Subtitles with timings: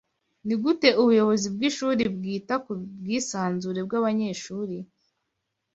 [0.45, 4.77] Nigute ubuyobozi bwishuri bwita ku bwisanzure bwabanyeshuri